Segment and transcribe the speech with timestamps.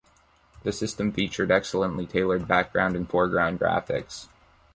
[0.63, 4.29] The system featured excellently tailored background and foreground graphics.